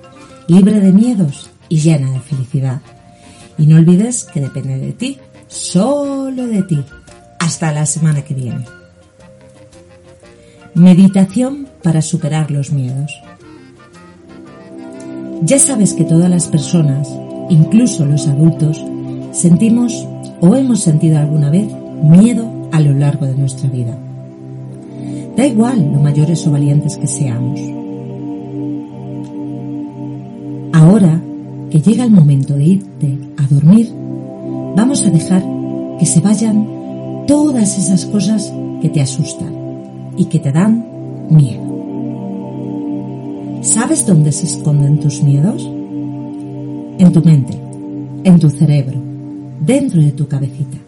libre 0.46 0.80
de 0.80 0.92
miedos 0.92 1.50
y 1.68 1.80
llena 1.80 2.10
de 2.10 2.20
felicidad. 2.20 2.80
Y 3.58 3.66
no 3.66 3.76
olvides 3.76 4.24
que 4.24 4.40
depende 4.40 4.78
de 4.78 4.92
ti, 4.92 5.18
solo 5.48 6.46
de 6.46 6.62
ti. 6.62 6.82
Hasta 7.38 7.72
la 7.72 7.84
semana 7.84 8.22
que 8.22 8.34
viene. 8.34 8.64
Meditación 10.74 11.68
para 11.82 12.00
superar 12.00 12.50
los 12.50 12.72
miedos. 12.72 13.12
Ya 15.42 15.58
sabes 15.58 15.92
que 15.92 16.04
todas 16.04 16.30
las 16.30 16.48
personas, 16.48 17.08
incluso 17.50 18.04
los 18.04 18.26
adultos, 18.26 18.82
sentimos 19.32 20.06
o 20.40 20.54
hemos 20.54 20.80
sentido 20.80 21.18
alguna 21.18 21.50
vez 21.50 21.68
miedo 22.02 22.46
a 22.72 22.80
lo 22.80 22.92
largo 22.92 23.26
de 23.26 23.34
nuestra 23.34 23.68
vida. 23.68 23.96
Da 25.36 25.46
igual 25.46 25.92
lo 25.92 26.00
mayores 26.00 26.46
o 26.46 26.50
valientes 26.50 26.96
que 26.96 27.06
seamos. 27.06 27.60
Ahora 30.72 31.20
que 31.70 31.80
llega 31.80 32.04
el 32.04 32.10
momento 32.10 32.54
de 32.54 32.64
irte 32.64 33.18
a 33.36 33.46
dormir, 33.52 33.92
vamos 34.76 35.06
a 35.06 35.10
dejar 35.10 35.44
que 35.98 36.06
se 36.06 36.20
vayan 36.20 37.24
todas 37.26 37.78
esas 37.78 38.06
cosas 38.06 38.52
que 38.80 38.88
te 38.88 39.00
asustan 39.00 39.52
y 40.16 40.24
que 40.26 40.38
te 40.38 40.52
dan 40.52 40.84
miedo. 41.30 41.68
¿Sabes 43.62 44.06
dónde 44.06 44.32
se 44.32 44.46
esconden 44.46 44.98
tus 44.98 45.22
miedos? 45.22 45.68
En 46.98 47.12
tu 47.12 47.22
mente, 47.22 47.58
en 48.24 48.38
tu 48.38 48.50
cerebro, 48.50 48.97
dentro 49.60 50.00
de 50.00 50.12
tu 50.12 50.26
cabecita. 50.26 50.78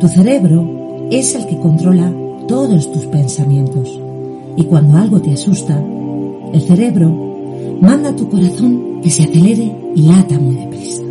Tu 0.00 0.08
cerebro 0.08 1.08
es 1.10 1.34
el 1.34 1.46
que 1.46 1.58
controla 1.58 2.12
todos 2.48 2.90
tus 2.90 3.06
pensamientos 3.06 4.00
y 4.56 4.64
cuando 4.64 4.96
algo 4.96 5.20
te 5.20 5.32
asusta, 5.32 5.78
el 6.52 6.60
cerebro 6.62 7.78
manda 7.80 8.10
a 8.10 8.16
tu 8.16 8.28
corazón 8.28 9.00
que 9.02 9.10
se 9.10 9.24
acelere 9.24 9.72
y 9.94 10.02
lata 10.02 10.38
muy 10.38 10.56
deprisa. 10.56 11.02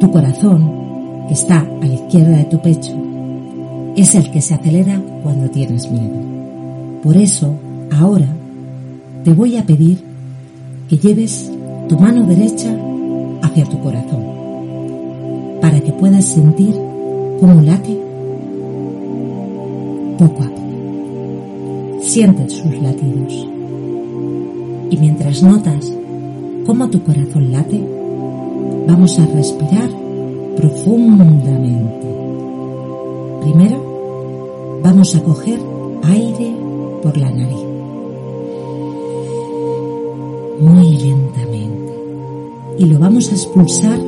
Tu 0.00 0.10
corazón, 0.10 0.70
que 1.28 1.34
está 1.34 1.60
a 1.60 1.86
la 1.86 1.94
izquierda 1.94 2.36
de 2.38 2.44
tu 2.44 2.60
pecho, 2.60 2.92
es 3.96 4.14
el 4.14 4.30
que 4.30 4.42
se 4.42 4.54
acelera 4.54 5.00
cuando 5.22 5.48
tienes 5.50 5.90
miedo. 5.90 6.14
Por 7.02 7.16
eso, 7.16 7.54
ahora, 7.92 8.28
te 9.24 9.32
voy 9.32 9.56
a 9.56 9.64
pedir 9.64 10.13
que 10.88 10.96
lleves 10.98 11.50
tu 11.88 11.98
mano 11.98 12.26
derecha 12.26 12.74
hacia 13.42 13.64
tu 13.64 13.80
corazón, 13.80 14.24
para 15.60 15.80
que 15.80 15.92
puedas 15.92 16.24
sentir 16.24 16.74
cómo 17.40 17.60
late 17.62 17.98
poco 20.18 20.42
a 20.42 20.46
poco. 20.46 22.00
Siente 22.02 22.48
sus 22.48 22.80
latidos. 22.82 23.48
Y 24.90 24.96
mientras 24.98 25.42
notas 25.42 25.92
cómo 26.66 26.88
tu 26.88 27.02
corazón 27.02 27.50
late, 27.50 27.80
Vamos 28.86 29.18
a 29.18 29.24
respirar 29.26 29.88
profundamente. 30.56 32.06
Primero, 33.40 34.80
vamos 34.82 35.14
a 35.16 35.22
coger 35.22 35.58
aire 36.02 36.54
por 37.02 37.16
la 37.16 37.30
nariz. 37.30 37.63
Muy 40.60 40.96
lentamente. 40.98 41.92
Y 42.78 42.86
lo 42.86 42.98
vamos 42.98 43.30
a 43.30 43.34
expulsar 43.34 43.98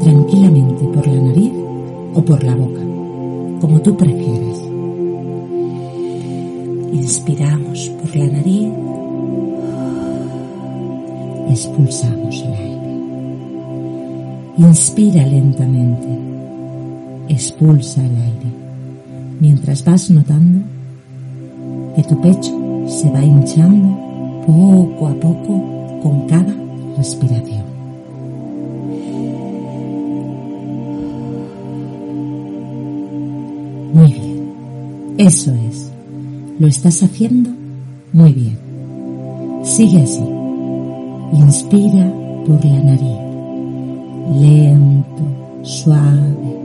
tranquilamente 0.00 0.84
por 0.86 1.06
la 1.06 1.20
nariz 1.20 1.52
o 2.14 2.22
por 2.22 2.42
la 2.42 2.54
boca, 2.54 2.80
como 3.60 3.80
tú 3.80 3.96
prefieres. 3.96 4.58
Inspiramos 6.92 7.90
por 8.00 8.16
la 8.16 8.26
nariz. 8.26 8.68
Expulsamos 11.50 12.42
el 12.42 12.52
aire. 12.52 12.76
Inspira 14.58 15.26
lentamente. 15.26 16.08
Expulsa 17.28 18.00
el 18.00 18.16
aire. 18.16 18.52
Mientras 19.40 19.84
vas 19.84 20.10
notando 20.10 20.60
que 21.94 22.02
tu 22.04 22.20
pecho 22.20 22.52
se 22.88 23.10
va 23.10 23.22
hinchando 23.22 24.44
poco 24.46 25.08
a 25.08 25.14
poco 25.14 25.75
con 26.06 26.20
cada 26.28 26.54
respiración. 26.96 27.64
Muy 33.92 34.12
bien, 34.12 34.52
eso 35.18 35.52
es. 35.68 35.90
Lo 36.60 36.68
estás 36.68 37.02
haciendo 37.02 37.50
muy 38.12 38.32
bien. 38.32 38.56
Sigue 39.64 40.02
así. 40.02 40.22
Inspira 41.32 42.12
por 42.46 42.64
la 42.64 42.82
nariz. 42.84 44.40
Lento, 44.40 45.24
suave. 45.62 46.56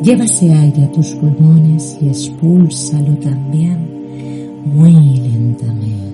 Llévase 0.00 0.52
aire 0.52 0.84
a 0.84 0.92
tus 0.92 1.08
pulmones 1.10 1.96
y 2.00 2.08
expúlsalo 2.08 3.16
también 3.16 3.78
muy 4.64 4.92
lentamente. 4.92 6.13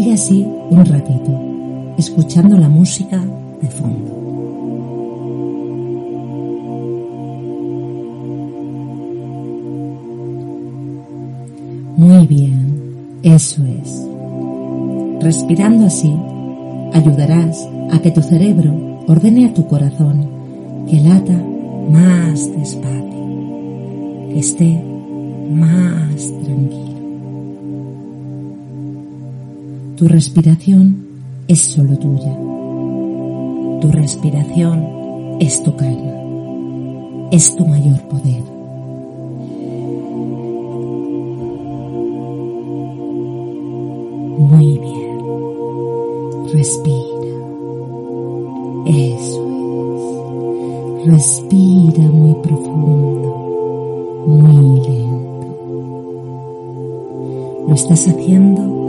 Sigue 0.00 0.14
así 0.14 0.46
un 0.70 0.82
ratito, 0.82 1.94
escuchando 1.98 2.56
la 2.56 2.70
música 2.70 3.22
de 3.60 3.68
fondo. 3.68 4.10
Muy 11.98 12.26
bien, 12.26 13.18
eso 13.22 13.62
es. 13.66 14.02
Respirando 15.22 15.84
así, 15.84 16.16
ayudarás 16.94 17.68
a 17.90 17.98
que 17.98 18.10
tu 18.10 18.22
cerebro 18.22 19.04
ordene 19.06 19.44
a 19.48 19.52
tu 19.52 19.66
corazón 19.66 20.26
que 20.88 20.98
lata 20.98 21.38
más 21.90 22.50
despacio, 22.56 24.30
que 24.32 24.38
esté 24.38 24.82
más 25.50 26.32
tranquilo. 26.42 26.89
Tu 30.00 30.08
respiración 30.08 30.96
es 31.46 31.60
solo 31.60 31.94
tuya. 31.98 32.34
Tu 33.82 33.88
respiración 33.92 35.36
es 35.38 35.62
tu 35.62 35.76
calma, 35.76 36.14
es 37.30 37.54
tu 37.54 37.66
mayor 37.66 38.00
poder. 38.08 38.42
Muy 44.38 44.78
bien. 44.78 45.18
Respira. 46.50 46.96
Eso 48.86 49.44
es. 51.04 51.08
Respira 51.08 52.04
muy 52.04 52.34
profundo, 52.42 54.24
muy 54.28 54.80
lento. 54.80 55.46
Lo 57.68 57.74
estás 57.74 58.08
haciendo 58.08 58.79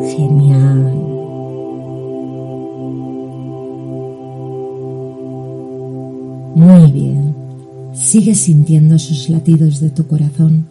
Sigue 8.11 8.35
sintiendo 8.35 8.95
esos 8.95 9.29
latidos 9.29 9.79
de 9.79 9.89
tu 9.89 10.05
corazón 10.05 10.67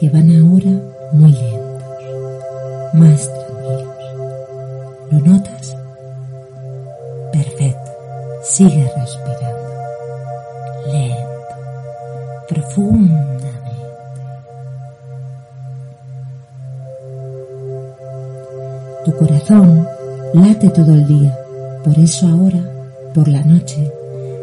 que 0.00 0.10
van 0.10 0.28
ahora 0.28 0.72
muy 1.12 1.30
lentos, 1.30 1.84
más 2.94 3.30
tranquilos. 3.32 3.94
¿Lo 5.12 5.20
notas? 5.20 5.76
Perfecto. 7.32 7.90
Sigue 8.42 8.90
respirando. 8.96 9.70
Lento. 10.92 12.46
Profundamente. 12.48 13.70
Tu 19.04 19.14
corazón 19.14 19.86
late 20.34 20.70
todo 20.70 20.92
el 20.94 21.06
día. 21.06 21.38
Por 21.84 21.96
eso 22.00 22.26
ahora, 22.26 22.60
por 23.14 23.28
la 23.28 23.44
noche, 23.44 23.92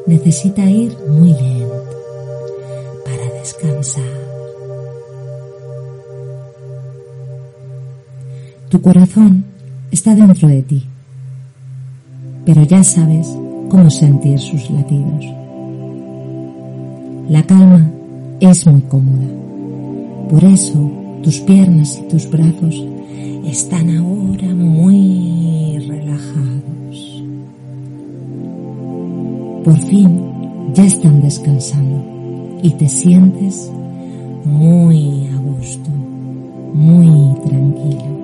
necesita 0.05 0.63
ir 0.69 0.97
muy 1.09 1.33
lento 1.33 1.56
Tu 8.77 8.83
corazón 8.83 9.43
está 9.89 10.13
dentro 10.13 10.47
de 10.47 10.61
ti, 10.61 10.83
pero 12.45 12.61
ya 12.61 12.83
sabes 12.83 13.27
cómo 13.69 13.89
sentir 13.89 14.37
sus 14.37 14.69
latidos. 14.69 15.25
La 17.27 17.41
calma 17.41 17.89
es 18.39 18.67
muy 18.67 18.81
cómoda, 18.81 19.25
por 20.29 20.43
eso 20.43 20.91
tus 21.23 21.39
piernas 21.39 21.99
y 21.99 22.07
tus 22.07 22.29
brazos 22.29 22.85
están 23.47 23.97
ahora 23.97 24.53
muy 24.53 25.79
relajados. 25.87 27.23
Por 29.65 29.77
fin 29.89 30.21
ya 30.75 30.85
están 30.85 31.23
descansando 31.23 32.59
y 32.61 32.69
te 32.69 32.87
sientes 32.87 33.71
muy 34.45 35.25
a 35.29 35.37
gusto, 35.37 35.89
muy 36.75 37.33
tranquilo. 37.43 38.16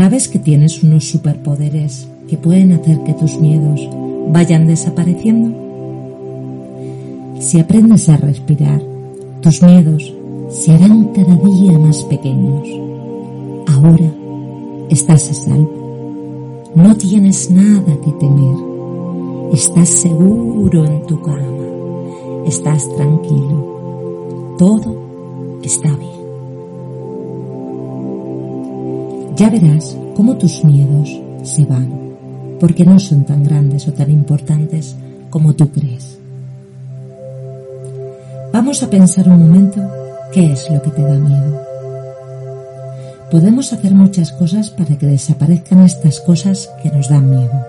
¿Sabes 0.00 0.28
que 0.28 0.38
tienes 0.38 0.82
unos 0.82 1.10
superpoderes 1.10 2.08
que 2.26 2.38
pueden 2.38 2.72
hacer 2.72 3.02
que 3.04 3.12
tus 3.12 3.38
miedos 3.38 3.86
vayan 4.32 4.66
desapareciendo? 4.66 5.54
Si 7.38 7.60
aprendes 7.60 8.08
a 8.08 8.16
respirar, 8.16 8.80
tus 9.42 9.62
miedos 9.62 10.10
se 10.48 10.72
harán 10.72 11.04
cada 11.12 11.36
día 11.36 11.78
más 11.78 12.02
pequeños. 12.04 12.66
Ahora 13.66 14.10
estás 14.88 15.28
a 15.32 15.34
salvo. 15.34 16.72
No 16.74 16.96
tienes 16.96 17.50
nada 17.50 17.94
que 18.02 18.12
temer. 18.12 18.56
Estás 19.52 19.90
seguro 19.90 20.86
en 20.86 21.02
tu 21.04 21.20
cama. 21.20 21.44
Estás 22.46 22.88
tranquilo. 22.96 24.56
Todo 24.56 24.96
está 25.62 25.94
bien. 25.94 26.19
Ya 29.40 29.48
verás 29.48 29.96
cómo 30.16 30.36
tus 30.36 30.62
miedos 30.64 31.18
se 31.44 31.64
van, 31.64 31.88
porque 32.60 32.84
no 32.84 32.98
son 32.98 33.24
tan 33.24 33.42
grandes 33.42 33.88
o 33.88 33.92
tan 33.94 34.10
importantes 34.10 34.94
como 35.30 35.54
tú 35.54 35.70
crees. 35.70 36.18
Vamos 38.52 38.82
a 38.82 38.90
pensar 38.90 39.26
un 39.28 39.38
momento 39.38 39.80
qué 40.30 40.52
es 40.52 40.70
lo 40.70 40.82
que 40.82 40.90
te 40.90 41.00
da 41.00 41.14
miedo. 41.14 41.58
Podemos 43.30 43.72
hacer 43.72 43.94
muchas 43.94 44.30
cosas 44.32 44.68
para 44.68 44.98
que 44.98 45.06
desaparezcan 45.06 45.80
estas 45.84 46.20
cosas 46.20 46.70
que 46.82 46.90
nos 46.90 47.08
dan 47.08 47.30
miedo. 47.30 47.64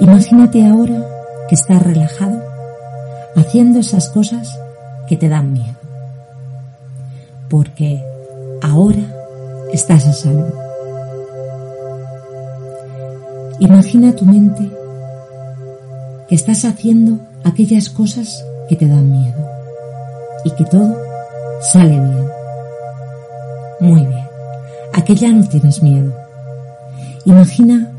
Imagínate 0.00 0.66
ahora 0.66 1.06
que 1.48 1.54
estás 1.54 1.80
relajado 1.80 2.42
haciendo 3.36 3.78
esas 3.78 4.08
cosas 4.08 4.58
que 5.06 5.16
te 5.16 5.28
dan 5.28 5.52
miedo. 5.52 5.78
Porque 7.48 8.02
ahora 8.62 9.19
estás 9.72 10.06
a 10.06 10.12
salvo. 10.12 10.52
Imagina 13.58 14.12
tu 14.14 14.24
mente 14.24 14.70
que 16.28 16.34
estás 16.34 16.64
haciendo 16.64 17.18
aquellas 17.44 17.90
cosas 17.90 18.44
que 18.68 18.76
te 18.76 18.88
dan 18.88 19.10
miedo 19.10 19.46
y 20.44 20.50
que 20.52 20.64
todo 20.64 20.96
sale 21.60 21.90
bien. 21.90 22.26
Muy 23.80 24.06
bien. 24.06 24.26
A 24.92 25.02
que 25.04 25.14
ya 25.14 25.30
no 25.30 25.46
tienes 25.46 25.82
miedo. 25.82 26.12
Imagina 27.24 27.90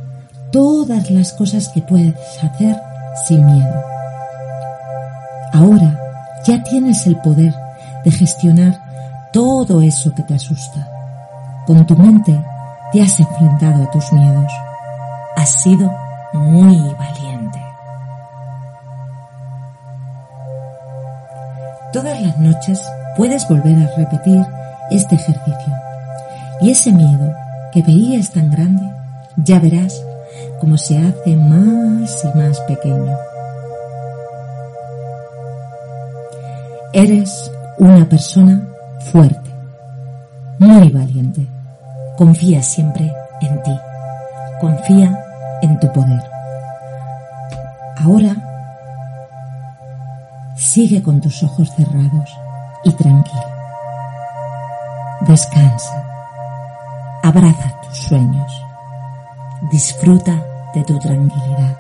todas 0.52 1.10
las 1.12 1.34
cosas 1.34 1.70
que 1.70 1.82
puedes 1.82 2.16
hacer 2.44 2.76
sin 3.28 3.46
miedo. 3.46 3.84
Ahora 5.54 6.00
ya 6.46 6.64
tienes 6.64 7.06
el 7.08 7.18
poder 7.18 7.54
de 8.04 8.12
gestionar 8.12 8.82
todo 9.32 9.82
eso 9.82 10.14
que 10.16 10.24
te 10.24 10.34
asusta. 10.34 10.91
Con 11.66 11.86
tu 11.86 11.96
mente 11.96 12.44
te 12.92 13.02
has 13.02 13.20
enfrentado 13.20 13.84
a 13.84 13.92
tus 13.92 14.12
miedos. 14.12 14.52
Has 15.36 15.50
sido 15.62 15.92
muy 16.34 16.78
valiente. 16.98 17.62
Todas 21.94 22.22
las 22.22 22.38
noches 22.38 22.82
puedes 23.16 23.48
volver 23.48 23.78
a 23.78 23.96
repetir 23.98 24.46
este 24.90 25.16
ejercicio. 25.16 25.74
Y 26.62 26.72
ese 26.72 26.92
miedo 26.92 27.34
que 27.72 27.82
veías 27.82 28.32
tan 28.32 28.52
grande, 28.52 28.84
ya 29.38 29.60
verás 29.60 30.04
como 30.60 30.78
se 30.78 30.98
hace 30.98 31.36
más 31.36 32.24
y 32.24 32.38
más 32.38 32.60
pequeño. 32.62 33.18
Eres 36.94 37.52
una 37.80 38.08
persona 38.08 38.62
fuerte, 39.12 39.41
muy 40.62 40.90
valiente. 40.90 41.48
Confía 42.18 42.62
siempre 42.62 43.12
en 43.42 43.64
ti. 43.64 43.76
Confía 44.60 45.60
en 45.64 45.80
tu 45.80 45.92
poder. 45.92 46.24
Ahora 47.98 48.36
sigue 50.56 51.02
con 51.02 51.20
tus 51.20 51.42
ojos 51.42 51.68
cerrados 51.76 52.30
y 52.84 52.92
tranquilo. 52.92 53.42
Descansa. 55.22 56.04
Abraza 57.24 57.82
tus 57.82 57.98
sueños. 57.98 58.66
Disfruta 59.72 60.36
de 60.76 60.84
tu 60.84 61.00
tranquilidad. 61.00 61.76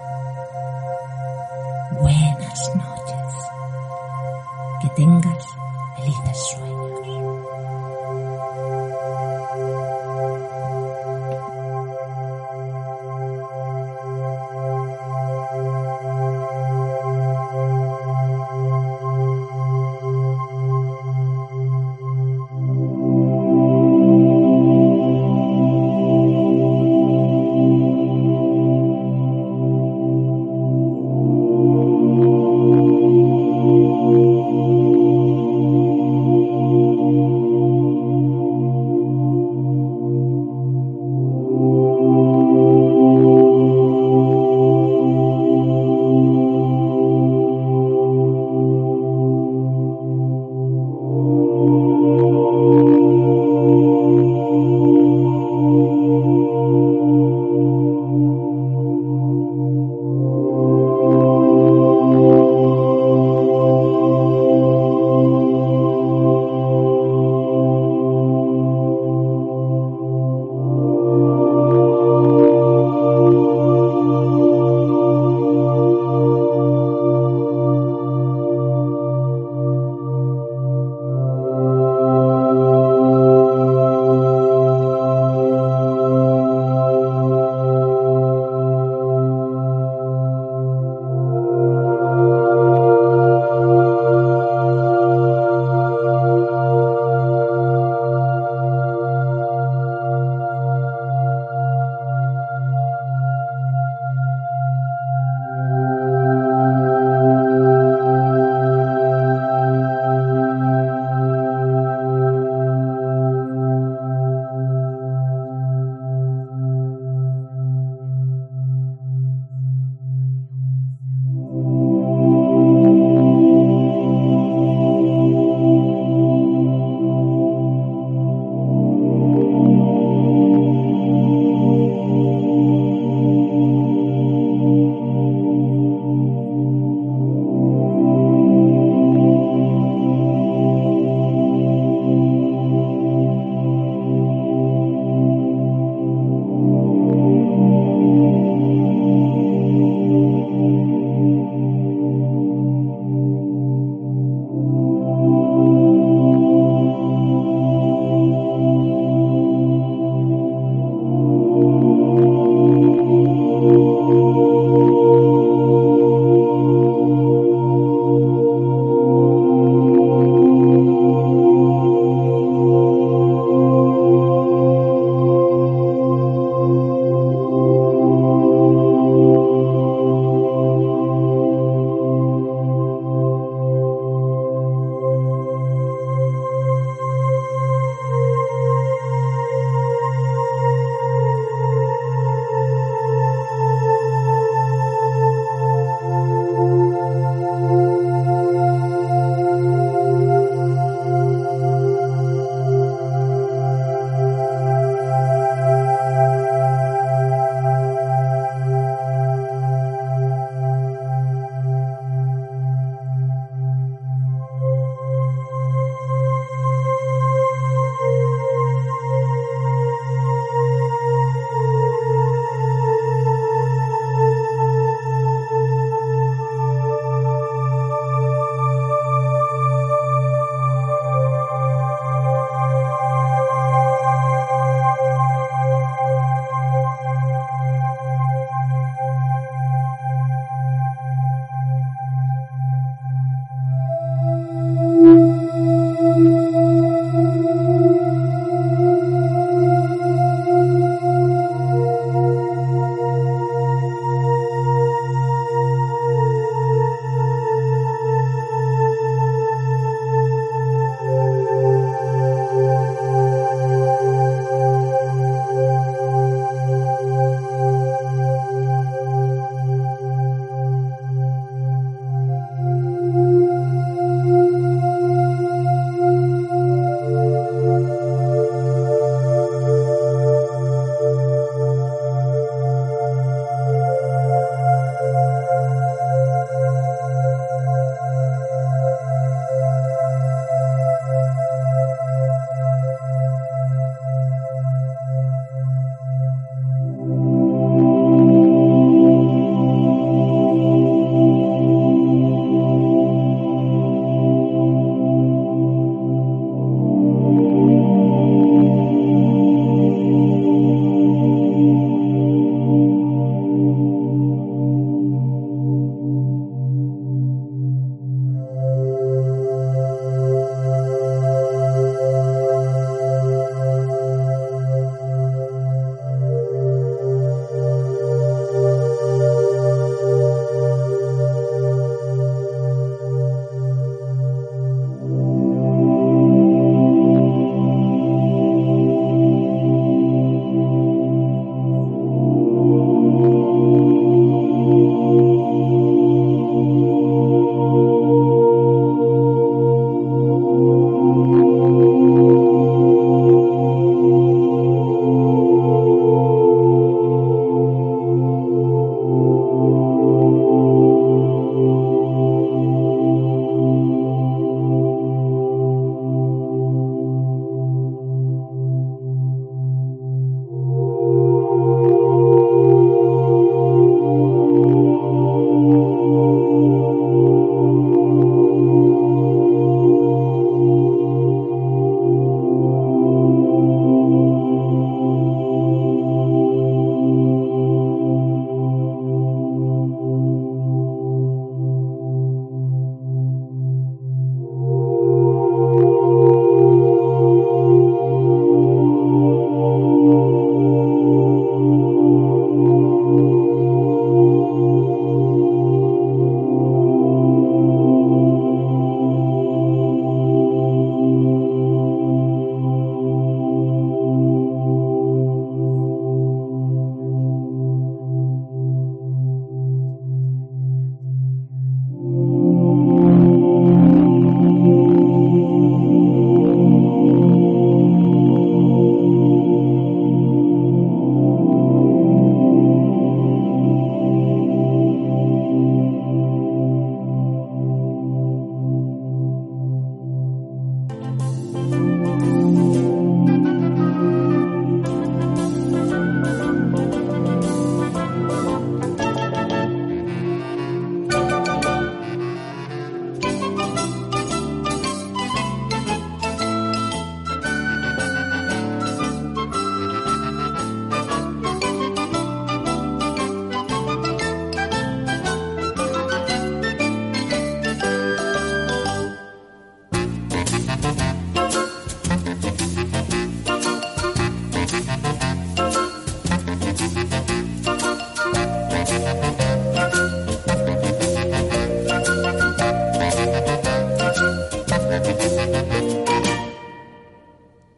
Buenas 2.01 2.71
noches. 2.75 3.33
Que 4.81 4.89
tengas 4.89 5.45
felices 5.97 6.37
sueños. 6.49 6.90